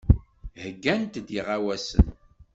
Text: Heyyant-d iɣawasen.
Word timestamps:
Heyyant-d 0.61 1.27
iɣawasen. 1.39 2.07